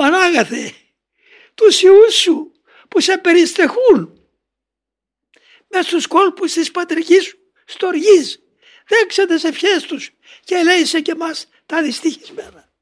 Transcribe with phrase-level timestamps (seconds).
[0.00, 0.74] Παράγαθε
[1.54, 2.52] τους ιούς σου
[2.88, 4.20] που σε περιστεχούν
[5.68, 8.42] με στους κόλπους της πατρικής σου στοργής
[8.86, 10.10] δέξε τις ευχές τους
[10.44, 12.72] και ελέησε και μας τα δυστυχισμένα.